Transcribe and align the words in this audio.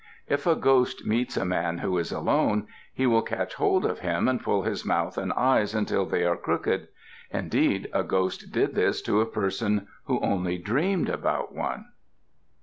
If 0.27 0.47
a 0.47 0.55
ghost 0.55 1.05
meets 1.05 1.37
a 1.37 1.45
man 1.45 1.77
who 1.77 1.95
is 1.99 2.11
alone, 2.11 2.65
he 2.91 3.05
will 3.05 3.21
catch 3.21 3.53
hold 3.53 3.85
of 3.85 3.99
him 3.99 4.27
and 4.27 4.41
pull 4.41 4.63
his 4.63 4.83
mouth 4.83 5.15
and 5.15 5.31
eyes 5.33 5.75
until 5.75 6.07
they 6.07 6.25
are 6.25 6.35
crooked. 6.35 6.87
Indeed, 7.29 7.87
a 7.93 8.01
ghost 8.03 8.51
did 8.51 8.73
this 8.73 8.99
to 9.03 9.21
a 9.21 9.27
person 9.27 9.87
who 10.05 10.19
only 10.21 10.57
dreamed 10.57 11.07
about 11.07 11.53
one. 11.53 11.85